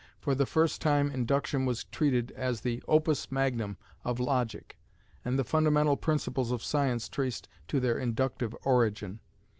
For 0.19 0.33
the 0.33 0.47
first 0.47 0.81
time 0.81 1.11
induction 1.11 1.67
was 1.67 1.83
treated 1.83 2.31
as 2.31 2.61
the 2.61 2.81
opus 2.87 3.31
magnum 3.31 3.77
of 4.03 4.19
logic, 4.19 4.79
and 5.23 5.37
the 5.37 5.43
fundamental 5.43 5.95
principles 5.95 6.51
of 6.51 6.63
science 6.63 7.07
traced 7.07 7.47
to 7.67 7.79
their 7.79 7.99
inductive 7.99 8.55
origin. 8.63 9.19